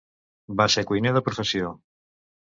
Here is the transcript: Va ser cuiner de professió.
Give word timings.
Va 0.61 0.65
ser 0.75 0.83
cuiner 0.91 1.11
de 1.17 1.21
professió. 1.27 1.69